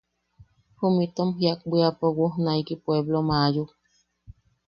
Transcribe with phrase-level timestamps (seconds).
[0.77, 3.69] Jum itom jiak bwiapo woojnaiki pueplom aayuk.